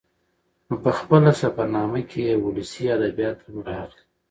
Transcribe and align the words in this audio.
نو 0.67 0.75
په 0.83 0.91
خپله 0.99 1.31
سفر 1.41 1.65
نامه 1.75 2.01
کې 2.09 2.19
يې 2.27 2.33
ولسي 2.45 2.83
ادبيات 2.97 3.37
هم 3.45 3.55
راخلي 3.67 4.03